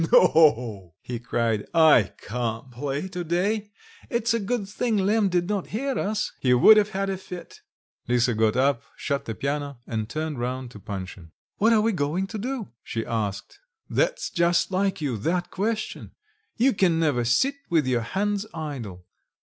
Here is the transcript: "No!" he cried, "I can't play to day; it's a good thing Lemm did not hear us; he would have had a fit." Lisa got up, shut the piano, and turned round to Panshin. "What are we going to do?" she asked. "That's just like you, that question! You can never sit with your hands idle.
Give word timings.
"No!" 0.11 0.95
he 1.03 1.19
cried, 1.19 1.67
"I 1.75 2.13
can't 2.17 2.71
play 2.71 3.07
to 3.09 3.23
day; 3.23 3.69
it's 4.09 4.33
a 4.33 4.39
good 4.39 4.67
thing 4.67 4.97
Lemm 4.97 5.29
did 5.29 5.47
not 5.47 5.67
hear 5.67 5.99
us; 5.99 6.31
he 6.39 6.55
would 6.55 6.75
have 6.77 6.89
had 6.89 7.07
a 7.11 7.17
fit." 7.17 7.61
Lisa 8.07 8.33
got 8.33 8.55
up, 8.55 8.81
shut 8.95 9.25
the 9.25 9.35
piano, 9.35 9.77
and 9.85 10.09
turned 10.09 10.39
round 10.39 10.71
to 10.71 10.79
Panshin. 10.79 11.29
"What 11.57 11.71
are 11.71 11.81
we 11.81 11.91
going 11.91 12.25
to 12.25 12.39
do?" 12.39 12.69
she 12.81 13.05
asked. 13.05 13.59
"That's 13.91 14.31
just 14.31 14.71
like 14.71 15.01
you, 15.01 15.17
that 15.19 15.51
question! 15.51 16.13
You 16.57 16.73
can 16.73 16.99
never 16.99 17.23
sit 17.23 17.57
with 17.69 17.85
your 17.85 18.01
hands 18.01 18.47
idle. 18.55 19.05